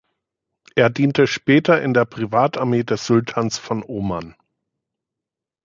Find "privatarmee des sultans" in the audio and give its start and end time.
2.05-3.59